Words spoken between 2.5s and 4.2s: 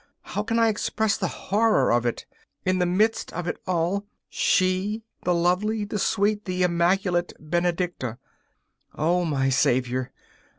In the midst of it all